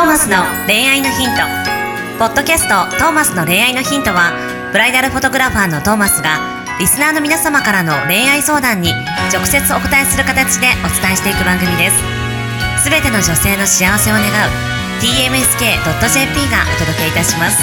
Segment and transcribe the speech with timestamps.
[0.00, 1.42] ーマスの恋愛のヒント」
[2.18, 4.32] ポッドキャスト「トーマスの恋愛のヒントは」
[4.72, 6.38] ブライダルフォトグラファーのトーマスが
[6.78, 8.94] リスナーの皆様からの恋愛相談に
[9.32, 14.26] 直接お答えする形でお伝えしていく番組ですすべての女性の幸せを願う
[15.00, 17.58] tmsk.jp がお届けいたします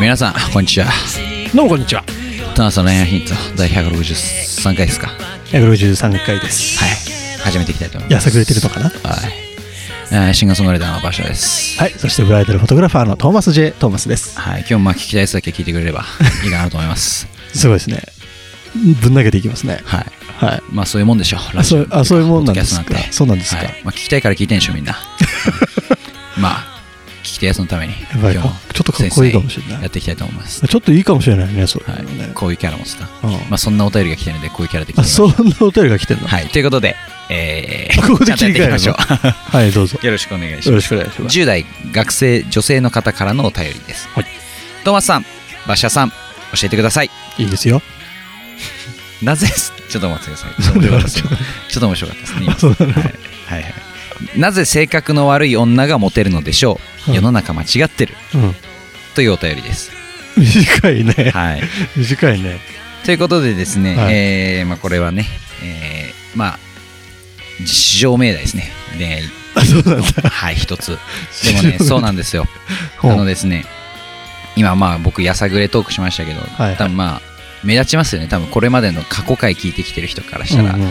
[0.00, 0.86] 皆さん、こんにちは。
[1.52, 2.04] どうもこんにちは。
[2.54, 5.10] トナスの恋愛ヒント第163回ですか
[5.50, 6.78] ？163回です。
[6.78, 6.90] はい。
[7.42, 8.26] 始めていきたいと思います。
[8.26, 8.90] やさぐれてるのかな？
[8.90, 9.47] はい。
[10.10, 11.78] えーシンガーソングライターの場所です。
[11.78, 11.90] はい。
[11.92, 13.72] そしてブライダルフォトグラファーのトーマス J.
[13.72, 14.38] トーマスです。
[14.38, 14.60] はい。
[14.60, 16.04] 今日もまあ聞きたいやつだけ聞いてくれれば
[16.44, 17.26] いいかなと思います。
[17.52, 18.02] すごいですね。
[19.02, 19.80] ぶん投げていきますね。
[19.84, 20.06] はい。
[20.44, 20.62] はい。
[20.70, 21.40] まあそういうもんでしょう。
[21.58, 23.80] あそうあそういうもんなんですかそうなんですかはい。
[23.84, 24.96] まあ聞きたいから聞いてんでしょ、みんな。
[26.38, 26.67] まあ、聞
[27.32, 29.82] きたいやつのために、やっぱり今日もかちょっとかっこいいかもしれない。
[29.82, 30.66] やっていきたいと思います。
[30.66, 32.04] ちょっといいかもしれないね、そうはい。
[32.34, 33.08] こういうキャラもですか。
[33.22, 33.30] うん。
[33.30, 36.26] まあそんなお便りが来てるので、こういうキャラでそんなお便りが来てんの？
[36.26, 36.48] はい。
[36.48, 36.96] ということで、
[37.30, 38.94] えー、ここでちゃんとやっていきましょう。
[38.96, 39.98] はい、どうぞ。
[40.02, 40.68] よろしくお願いします。
[40.68, 41.38] よろしくお願いします。
[41.38, 44.24] 10代学生女性の方からのお便りです、はい
[44.84, 45.24] トーマスさん
[45.66, 46.14] 馬車さん教
[46.64, 47.10] えてください。
[47.36, 47.82] いいですよ。
[49.22, 49.46] なぜ？
[49.90, 50.62] ちょっと待ってください。
[50.62, 52.84] ちょっと面白かったです。
[52.86, 52.92] ね
[53.46, 53.87] はいはい
[54.38, 57.16] なぜ性格の悪い女がモテるのでしょう、うん。
[57.16, 58.14] 世の中間違ってる。
[58.34, 58.54] うん。
[59.14, 59.90] というお便りです。
[60.36, 61.30] 短いね。
[61.34, 61.62] はい。
[61.96, 62.60] 短いね。
[63.04, 64.14] ということでですね、はい。
[64.14, 65.26] えーまあ、これはね、
[65.64, 66.58] えーまあ
[67.66, 68.70] 市場命題ですね。
[68.96, 69.22] 恋愛
[69.56, 70.30] あ、そうなんだ。
[70.30, 70.96] はい一つ。
[71.44, 72.46] でもね そうなんですよ。
[72.98, 73.12] ほう。
[73.12, 73.64] あのですね、
[74.54, 77.22] 今まあ僕やさぐれトークしましたけど、はい多分まあ
[77.64, 78.28] 目立ちますよね。
[78.28, 80.88] 多分これまでの過去回聞いてきてる人からしたら、うんうん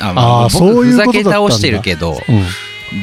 [0.00, 1.48] あまあーそう僕ふざいうことだったんだ。
[1.48, 2.46] け倒してるけどうんうん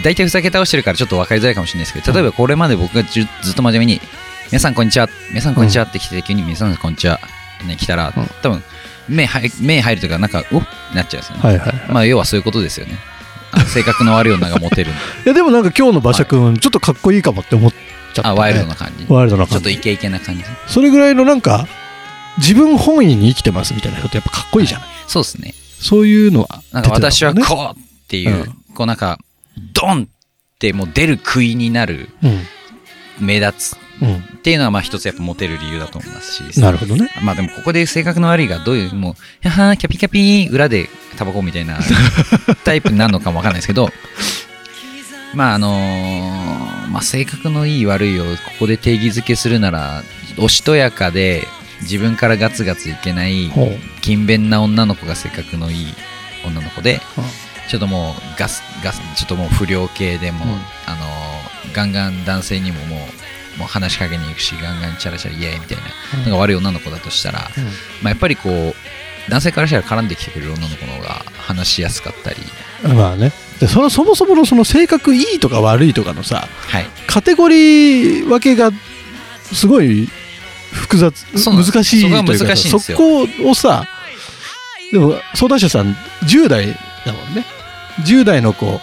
[0.03, 4.01] 大体ふざけ倒してるからちょっと分かりづらいかもしれないですけど例えばこれまで僕がずずっと真面目に
[4.51, 7.19] 「皆さんこんにちは」「皆さんこんにちは」って来て急に「皆さんこんにちは」
[7.65, 8.29] ね来たらうん。
[8.41, 8.63] 多分
[9.07, 11.91] 目入目入るというかなんか「おっ」なっちゃうんですよね、はいはい。
[11.91, 12.97] まあ要はそういうことですよね。
[13.51, 14.91] あ性格の悪い女がモテる
[15.25, 18.23] いや、でもなんか今日の馬車くん、ちょっとかっこいいかもって思っちゃった。
[18.23, 18.29] ね。
[18.29, 19.05] あワイルドな感じ。
[19.09, 19.53] ワイルドな感じ。
[19.53, 20.43] ちょっとイケイケな感じ。
[20.67, 21.67] それぐらいのなんか、
[22.37, 24.87] 自分本位に生きてますみたいな人ってやっぱかっこいいじゃない。
[25.07, 25.53] そうですね。
[25.81, 28.45] そういうのはなんか私はこうっていう、うん。
[28.75, 29.17] こうなんか、
[29.73, 32.09] ドンってもう出る杭になる、
[33.19, 34.15] 目立つうん。
[34.17, 36.43] っていうのはまあ一つやっぱモテる理由だと思いますし。
[36.55, 36.63] うん。
[36.63, 37.09] なるほどね。
[37.21, 41.77] まあでもここで性格の悪いがどういう、もう、やはーキャピキャピー裏でタバコみたいな
[42.63, 43.91] タイプになるのかもわかんないですけど、
[45.33, 50.03] まああのーまあ性格のいい悪いをここで定義づけするなら、
[50.37, 51.47] おしとやかで
[51.81, 53.51] 自分からガツガツいけない。
[54.01, 55.93] 勤勉な女の子が性格のいい
[56.45, 57.23] 女の子で、うん
[57.69, 60.51] ちょっともうガスガスちょっともう不良系でも、うん。
[60.51, 61.29] あのー
[61.73, 65.83] ガンガン男性にももうもう話しかけに行くしガンガンチャラチャライエーイみたいな,、
[66.15, 66.23] うん。
[66.23, 67.39] なんか悪い女の子だとしたら、
[68.01, 68.73] まあ、やっぱりこう
[69.29, 72.37] 男性からしたら絡んできてくれる女の子の方が話しやすかったり。
[72.85, 73.31] うんまあね。
[73.59, 76.85] でそのそもそものその性格いいとか悪いとかのさ、はい。
[77.07, 78.71] カテゴリー分けが
[79.51, 80.09] すごい
[80.71, 83.85] 複雑、難しいというかそこをさ、
[84.91, 85.93] でも相談者さん
[86.23, 86.67] 10代
[87.05, 87.45] だもんね。
[88.05, 88.79] 10代の子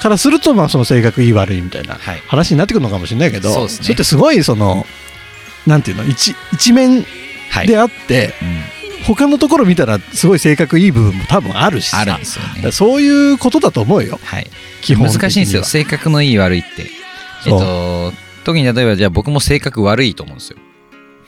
[0.00, 2.22] からすると、まあその性格いい悪いみたいなはい。
[2.26, 3.88] 話になってくるのかもしれないけど、そうですね。
[3.88, 4.86] れってすごいその、
[5.66, 7.04] なんていうの、一一面
[7.50, 12.00] はい、であって、うん、他のところ見たらすごい性格いい部分も多分あるしさ。
[12.00, 12.72] あるんですよだからね。
[12.72, 14.18] そういうことだと思うよ。
[14.22, 14.50] はい。
[14.82, 15.64] 基本難しいんですよ。
[15.64, 16.90] 性格のいい悪いって。
[17.46, 18.12] えっと
[18.44, 20.58] 特に例えばじゃあ僕も性格悪いと思うんですよ。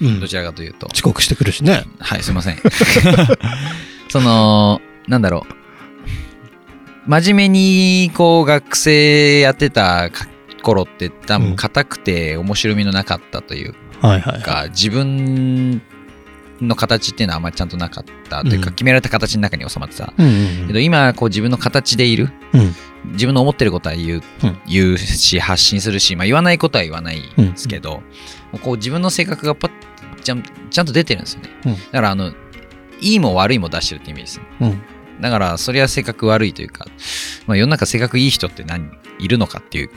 [0.01, 0.21] うん。
[0.21, 0.87] どちらかというと。
[0.93, 1.85] 遅刻してくるしね。
[1.99, 2.59] はい、すいません。
[4.09, 5.58] その、なんだろう。
[7.09, 10.27] 真面目に、こう、学生やってたか
[10.63, 15.81] 頃って多うん分硬くて面白みのなかったというはいはいはいか、自分
[16.61, 20.13] の形っていうのはあんまりちゃんとなかったというか、うん決められた形の中に収まってた。
[20.67, 22.31] けど今、こう自分の形でいる。
[22.53, 22.75] うん
[23.13, 28.03] 自分の思ってることは言う,、うん言うし、発信するし、まあ言わないことは言わないんですけど、
[28.61, 29.71] こう自分の性格がパッ
[30.21, 31.49] ちゃんちゃんと出てるんですよね。
[31.67, 32.33] うんだから、あの、
[33.01, 34.79] いいも悪いも出してるってイメージですね。
[35.19, 36.87] うんだから、それは性格悪いというか、
[37.47, 39.91] まあ、世の中性格いい人って何いるのかっていう、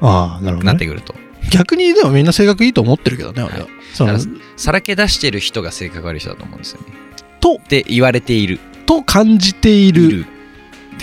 [0.00, 1.14] ああなるほど、ね、なってくると。
[1.52, 4.18] 逆にでもみんな性格いいと思ってるけどね俺は、はいその
[4.56, 6.86] さらけ出してる人が性格悪い人だと思うんですよね。
[7.40, 8.60] とって言われている。
[8.86, 10.26] と感じていいるる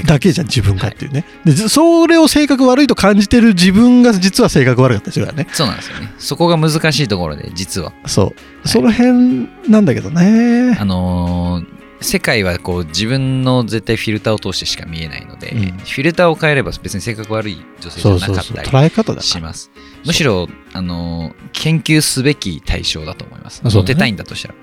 [0.06, 6.14] だけじゃん自分がっていうね、でずそれを性格悪いと感じてる自分が実は性格悪かったりするからねそうなんですよね。
[6.18, 7.92] そこが難しいところで、実は。
[8.06, 8.34] そ
[8.64, 18.26] う、その辺なんだけどねあのー世界はこう自分の絶対フィルターを通してしか見えないので、うんフィルターを変えれば別に性格悪い女性じゃなか
[19.02, 19.72] ったりします。
[20.06, 23.64] むしろ、あのー研究すべき対象だと思います。
[23.64, 24.56] モテたいんだとしたら。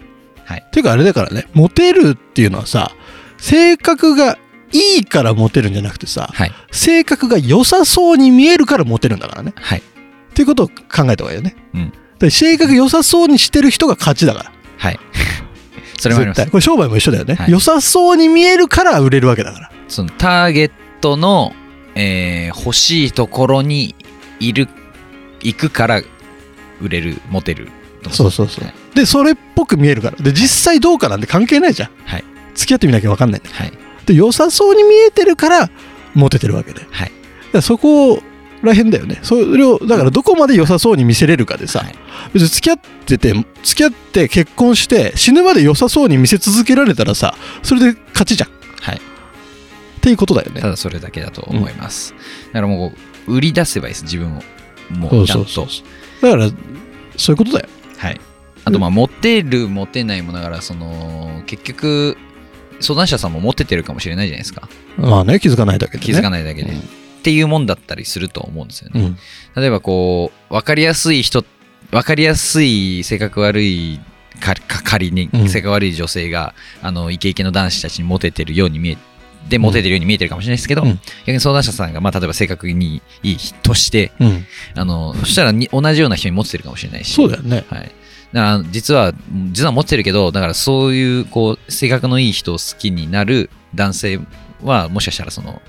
[0.75, 2.93] ていうかあれだからねモテるっていうのはさ
[3.39, 4.37] 性格が
[4.73, 6.53] いいからモテるんじゃなくてさ、はい。
[6.73, 9.53] 性格が良さそうに見えるからモテるんだからね。
[9.57, 9.79] はい。
[9.79, 9.83] っ
[10.35, 10.75] ていうことを考
[11.11, 11.57] えた方がいいよね。
[11.75, 14.53] うんで性格良さそうにしてる人が勝ちだから。
[14.79, 14.99] はい。
[15.99, 16.51] それもあります絶対。。
[16.51, 19.71] これ商売も一緒だよね、はい良さそうに見えるから売れるわけだから。
[19.89, 20.71] そのターゲッ
[21.01, 21.55] トの、
[21.95, 23.95] えー欲しいところに
[24.41, 24.69] いる、
[25.43, 26.03] 行くから
[26.81, 27.69] 売れる、モテる。
[28.11, 28.75] そうそうそうはい。
[28.97, 30.17] で、それっぽく見えるから。
[30.19, 31.91] で、実際どうかなんて関係ないじゃん。
[32.05, 32.25] はい。
[32.55, 33.73] 付き合ってみなきゃ分かんないはい。
[34.07, 35.71] で、良さそうに見えてるから、
[36.15, 36.87] モテてるわけで。
[36.91, 37.13] はい。
[37.53, 38.23] らそこ
[38.65, 39.19] ら辺だよね。
[39.23, 41.95] それを、だからどこまで良さそうに見せれるかでさ、はい
[42.33, 43.33] 別に付き合ってて、
[43.63, 48.49] 付き合って結婚して、死ぬまで良さそうに見せ続けられたらさ、それで勝ちじゃん。
[48.49, 49.01] っはい。
[50.01, 50.69] ていうことだよねた。
[50.71, 52.15] だそれだけだと思います。
[52.53, 52.93] だからも
[53.27, 54.43] う、売り出せばいいです、自分を。
[54.91, 55.39] もちゃんと。
[55.39, 55.83] そううそうそ
[56.21, 56.23] う。
[56.23, 56.51] だから、
[57.17, 57.69] そういうことだよ。
[57.99, 58.21] はい。
[58.65, 62.17] あと、まあ、モテる、モテないもだから、その、結局、
[62.81, 64.69] 相談者さんもモテてるかもしれないじゃないですか。
[64.97, 66.05] まあね、気づかないだけで、ね。
[66.05, 66.73] 気づかないだけで。
[66.73, 69.01] うんっていうもんだったりすると思うんですよね。
[69.01, 69.19] うん。
[69.57, 71.43] 例えばこう、分かりやすい人、
[71.91, 73.99] 分かりやすい性格悪い
[74.41, 78.99] かか仮にうん性格悪い女性が、あのイケイケの男子たちにモテてるように見え
[79.49, 84.45] でモテてるように見えてるかもしれないですけど、うん逆に相談者さんが、まあ、例えば性格にいい人としてうん。
[84.75, 87.65] あのそしたらに同じような人にモテてるかもしれないしそうだよね。
[87.71, 87.93] はい、
[88.35, 89.15] だから実は
[89.53, 94.21] 実は持ってるけどだからそういうこう性格のいい人を好きになる男性
[94.63, 95.63] はもしかしたらその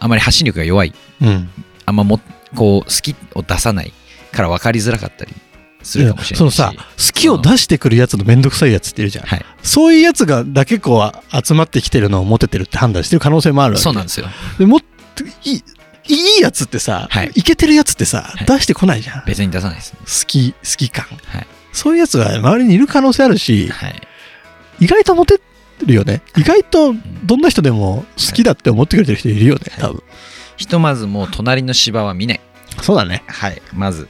[0.00, 0.92] あまり発信力が弱い。
[1.20, 1.48] うん。
[1.86, 2.20] あんまも
[2.54, 3.92] こう好きを出さない
[4.32, 5.34] から分かりづらかったり
[5.82, 6.38] するかもしれないし。
[6.38, 9.26] そのさ、好きを出してくるやつのめんどくさいやつっているじゃん。
[9.26, 14.26] はい、そういうやつがだけこう集まってきてるのをモテてるって判断してる可能性もあるわけそうなんですよ。
[14.58, 14.80] でもっ
[15.14, 15.62] といい
[16.10, 17.30] いいやつってさ、はい。
[17.34, 18.46] いけてるやつってさ、はい。
[18.46, 19.20] 出してこないじゃん。
[19.20, 21.04] 好別に出さないです、き、好き感。
[21.04, 21.46] はい。
[21.72, 24.02] そういうやつが周りにいる可能性あるし、はい、
[24.80, 25.40] 意外とモテ
[25.86, 26.22] るよね。
[26.36, 26.94] 意外と
[27.24, 30.02] どんな人でも好きだって思ってくれてる人いるよね、多分。
[30.56, 32.40] ひとまずもう隣の芝は見ない。
[32.82, 33.22] そうだね。
[33.26, 34.08] はいまず。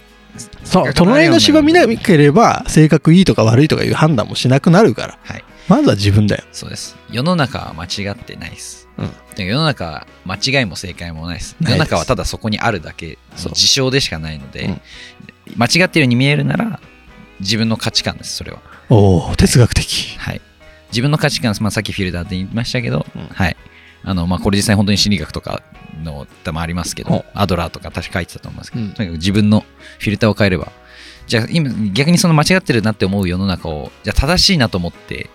[0.65, 5.19] そう、隣の芝見なければ、性格いいとか悪いとかいう判断もしなくなるから。
[5.23, 5.45] はい。
[5.69, 6.45] まずは自分だよ。
[6.53, 6.97] そうです。
[7.11, 9.11] 世の中は間違ってないです、うん。
[9.35, 11.57] で世の中は間違いも正解もないです。
[11.61, 14.81] 世の中はただそこにあるだけ事象でしかないので、うん。
[15.57, 16.81] 間違ってるように見えるなら
[17.41, 18.61] 自分の価値観ですそれは。
[18.89, 20.17] おお哲学的。
[20.19, 20.41] はい
[20.89, 23.23] 自分の価値観、まあ、さっきフィルターって言いましたけど、うん。
[23.29, 23.57] はい。
[24.05, 25.63] あのまあ、これ実際本当に心理学とか
[26.03, 28.93] の多分ありますけほどアドラーとか確か書いてたと思いますけど、うん。
[28.93, 29.65] とにかく自分の
[29.99, 30.73] フィルターを変えれば
[31.27, 35.29] じゃあ今逆にその間違ってるなって思う世の中をじゃあ正しいなと思って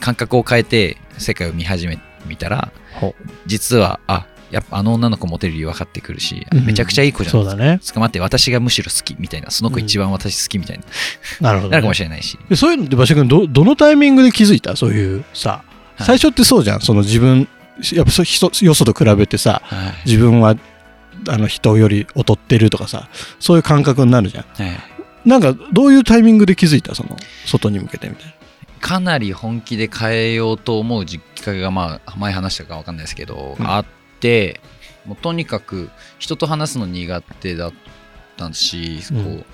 [0.00, 3.14] 感覚を変えて世界を見始めみたらほ
[3.46, 7.80] 実はあやっぱあの女の子モテる理由分かってくるし、うんめちゃくちゃいい子じゃんそうだね。
[7.92, 10.84] 捕まって私がむしろ好きみたいなその子一番私好きみたいな、
[11.40, 11.94] なるほど、なるかもね。
[11.94, 14.76] しれないし、でそういうのって馬車君ど、どのタイミングで気づいた？
[14.76, 15.62] そういうさ、
[15.96, 16.80] はい最初ってそうじゃん。
[16.80, 17.48] その自分、
[17.92, 18.22] やっぱそ
[18.64, 20.56] よそと比べてさ、はい自分は
[21.28, 23.08] あの人より劣ってるとかさ、
[23.38, 24.44] そういう感覚になるじゃん。
[24.44, 24.78] はい
[25.26, 26.94] なんか、どういうタイミングで気づいた？
[26.94, 27.14] その、
[27.44, 28.32] 外に向けてみたいな。
[28.80, 33.84] かなり本気で変えようと思うきっかけが、まあ、前話したか分かんないですけど、うんあっ
[34.20, 34.60] て
[35.06, 37.72] もうとにかく人と話すの苦手だっ
[38.36, 39.24] たし、うん。
[39.24, 39.44] こう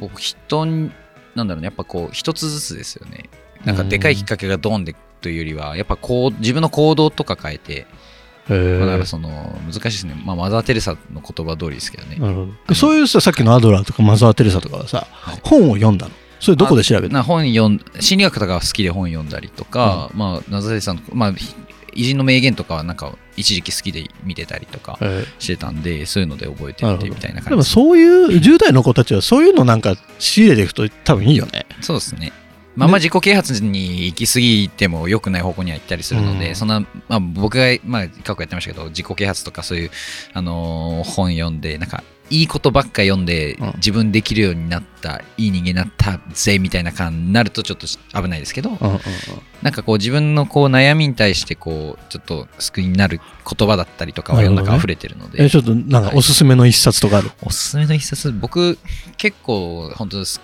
[0.00, 0.90] 僕人に
[1.34, 3.24] なんだろうねやっぱこう一つずつですよね。
[3.64, 7.86] なんかでかいきっかけがドンでというよりはやっぱこう自分の行動とか変えて、
[8.48, 9.28] だからーその
[9.66, 12.52] 難しいですね、まあ、マザー・テレサの言葉通りですけどね、なるほど。
[12.68, 15.40] でそういうさ、さっきのアドラーとかマザー・テレサとかはさ、はい。
[15.42, 16.12] 本を読んだの？
[16.40, 17.14] それどこで調べたの？
[17.14, 21.32] な本読ん心理学とかが好きで本読んだりとか、まあナザレさんの、まあ、
[21.98, 24.98] 偉人の名言とかはなんか一時期好きで見てたりとか
[25.40, 28.04] してたんでそういうので覚えてみてみたいなでも感じそうい。
[28.04, 31.66] う10代の子たちはそういうのなんか仕入れていくと多分いいよね。
[31.80, 32.32] そうですね。
[32.76, 36.54] まあまあ自己啓発に行き過ぎても良くない方向には行ったりするので、うん。
[36.54, 39.90] そんな、まあ、僕が、まあ、過去やってましたけど自己啓発とかそういう、
[40.32, 43.72] あのー本読んでなんかいいことばっか読んで、うん。
[43.76, 47.86] 自分できるようになったいい人間になったぜみたいな感になるとちょっと
[48.20, 49.00] 危ないですけど、うんうんうん。
[49.62, 58.32] なんかこう自分のこう悩みに対してこうちょっと救いになる言葉だったりとかは世の中溢れてるので、えちょっとなんかおすすめの一冊とかある、おすすめの一冊。
[58.32, 58.78] 僕
[59.16, 60.40] 結構本当です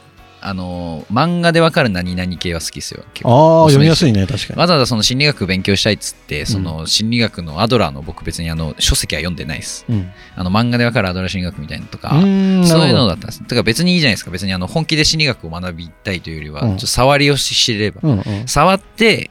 [0.47, 3.03] あの漫画でわかる何々系は好きですよ。
[3.15, 3.63] 結構。
[3.63, 4.61] ああ読みやすいね確かに。
[4.61, 9.87] わざわざその心理学勉強したいっつってその心理学のアドラーの僕別にあの書籍は読んでないです。
[9.89, 13.41] うん、あの漫画でわかるアドラー心理学みたいなのとかそういうのだったんです。
[13.41, 14.31] だから別にいいじゃないですか。
[14.31, 16.69] 別にあの本気で心理学を学びたいというよりは、うん。
[16.73, 18.01] ちょっと触りを知れれば。
[18.03, 19.31] うんうん、触って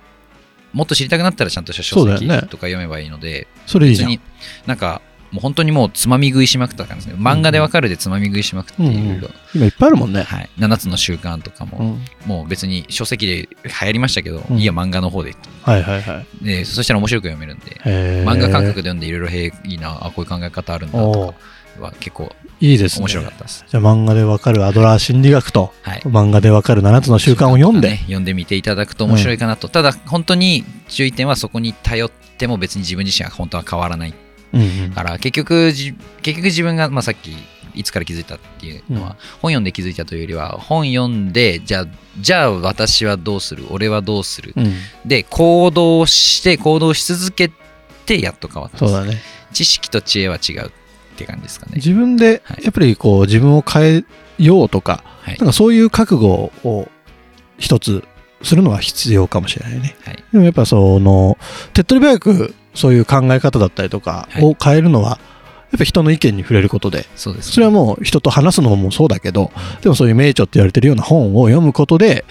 [0.74, 4.10] もっと知りたかくなったらちゃんとした書籍とか読めばいいので、それいいじゃん。
[4.10, 4.24] 別に
[4.66, 5.04] なんか
[5.34, 7.22] もう本当にもうつまみ食いしまくった感じですね。
[7.22, 9.16] 漫画でわかるでつまみ食いしまくってうんいろ。
[9.16, 10.22] いろ、今いっぱいあるもんね。
[10.22, 13.48] はい、7つの習慣とかも、うんもう別に書籍で流
[13.88, 14.58] 行りましたけど、うん。
[14.58, 15.36] いいや漫画の方で。
[15.64, 16.46] はいはいはい。
[16.46, 17.82] でそしたら面白く読めるんで。
[18.26, 21.34] 漫画感覚で読んでいろいろへえいいなあこういう考え方あるんだと
[21.78, 23.04] かは結構いいですね。
[23.04, 23.66] 面白かったです。
[23.68, 26.00] じゃあ漫画でわかるアドラー心理学と、はい。
[26.02, 27.98] 漫画でわかる7つの習慣を読んで、ね。
[28.04, 34.14] 読んでみていただくと面白いかなと、ただ本当に注意点はそこに頼っても別に自分自身は本当は変わらない
[34.54, 34.92] うんうん。
[34.92, 37.36] から結局じ結局自分が、まあ、さっき
[37.76, 39.16] いつから気づいたっていうのは、うん。
[39.42, 41.86] 本読んで気づいたというよりは本読んでじゃあ
[42.20, 43.66] じゃあ私はどうする？
[43.72, 44.74] 俺はどうする、うん。
[45.06, 47.52] で行動して行動し続け
[48.06, 49.20] てやっと変わったそうだね。
[49.52, 50.72] 知識と知恵は違うっ
[51.16, 51.74] て感じですかね。
[51.76, 52.64] 自分ではい。
[52.64, 54.06] やっぱりこう自分を変え
[54.38, 55.38] ようとか、はい。
[55.38, 56.90] なんかそういう覚悟を
[57.58, 58.04] 一つ
[58.42, 59.96] するのは必要かもしれないね。
[60.04, 60.24] はい。
[60.32, 61.38] でもやっぱその
[61.74, 64.44] 手っ取り早くそういう考え方だったりとかはい。
[64.44, 65.20] を変えるのは、
[65.72, 69.52] やっぱ人の意見に触れることで、それはもう人と話すのもそうだけど、
[69.82, 72.26] でもそういう名著って言われてるような本を読むことで、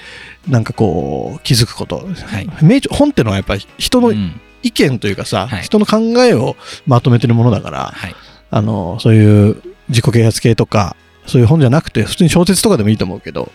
[0.49, 2.07] なんかこう気づくこと。
[2.07, 2.49] はい。
[2.63, 4.41] 名著、本ってのはやっぱり人のうん。
[4.65, 5.63] 意見というかさ、はい。
[5.63, 6.55] 人の考えを
[6.87, 8.15] まとめてるものだから、はい。
[8.51, 10.95] あの、そういう自己啓発系とか、
[11.27, 13.51] そういう本じゃなくて、普通に小説とかでもいいと思うけど、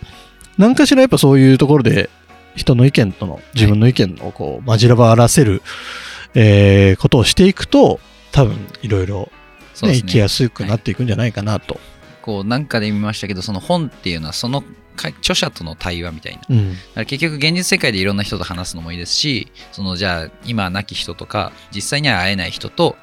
[0.58, 2.10] 何かしらやっぱそういうところで、
[2.56, 5.62] 人の意見との、自分の意見をこう、混じらばらせる、
[6.34, 8.00] えーことをしていくと、
[8.32, 9.32] 多分、いろいろ、
[9.74, 11.80] 生きやすくなっていくんじゃないかなと。
[12.22, 14.62] こうなんかで見ましたけどその本っていうのはその
[14.98, 16.42] か著者との対話みたいな。
[16.50, 16.74] うん。
[16.74, 22.98] だから結局現実世界でいろんな人と話すのもいいですしそのじゃあ今亡き人とか実際には会えない人と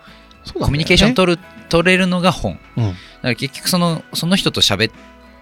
[0.53, 2.59] コミュニケーション取る、取れるのが本。
[2.77, 2.93] だうん。
[2.93, 4.95] から結局そのその人と喋っ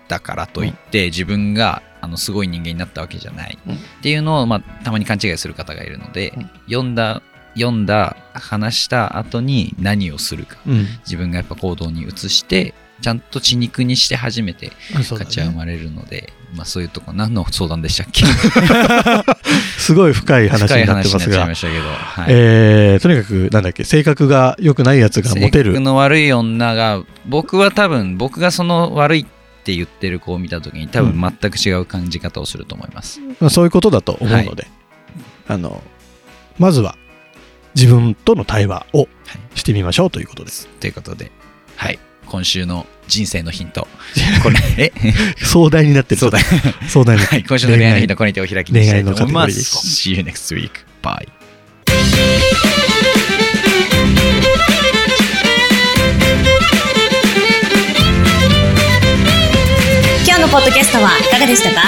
[0.06, 3.74] たからといって、自分があのすごい人間になったわけじゃない、うん。
[3.74, 6.50] っていうのを、まあ、たまに勘違いする方がいるので、うん。
[6.66, 7.22] 読んだ
[7.54, 10.56] 読んだ話した後に何をするか。
[10.66, 10.86] うん。
[11.04, 15.58] 自分がやっぱ行動に移してちゃんと血肉にして初めてそうだ価値は生ね。
[15.58, 18.24] まれるので、まあそういうとこ何の相談でしたっけ？
[19.78, 21.46] すごい深い話になってますが。
[21.46, 22.26] はい。
[22.28, 25.72] えーとにかく、なんだっけ、性格が良くないやつがモテる。
[25.72, 25.80] 性格。
[25.80, 29.24] の悪い女が僕は多分僕がその悪いっ
[29.64, 34.66] て言ってる子を見た時に多分全く違う感じ方をすると思います、まあ、そういうことだと思うので、
[35.48, 35.82] あの
[36.58, 36.96] まずは
[37.74, 39.08] 自分との対話を
[39.54, 40.68] してみましょうということです。
[40.80, 41.30] ということで
[41.76, 41.98] はい。
[42.26, 43.86] 今週の人生のヒント。
[44.42, 44.92] これえ？
[45.44, 46.20] 壮大になってる。
[46.20, 46.38] そうだ
[46.88, 47.42] 壮大になってる。
[47.42, 47.44] はい。
[47.48, 49.60] 今週の恋愛のヒントこれにてお開きにしたいと思います。
[49.78, 50.70] See you next week.
[51.02, 51.28] Bye.
[60.26, 61.82] 今日のポッドキャストはいかがでしたか？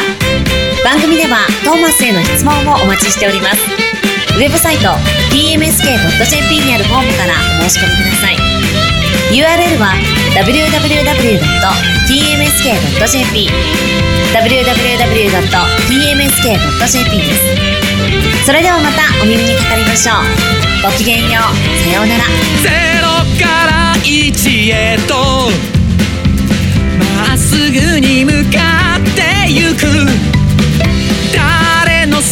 [0.84, 3.83] 番組ではトーマスへの質問もお待ちしております
[4.34, 4.88] ウェブサイト
[5.30, 8.36] tmsk.jp にあるフォームからお申し込みください。
[9.30, 9.94] URL は
[10.34, 11.54] www.tmsk.jp
[14.34, 15.38] www.tmsk.jp
[17.16, 18.44] です。
[18.44, 20.16] それではまたお耳にかかりましょう。
[20.82, 21.42] ごきげんよう。
[21.84, 22.24] さようなら。
[22.60, 23.06] ゼロ
[23.38, 25.14] から一へと
[26.98, 28.93] まっすぐに向かっ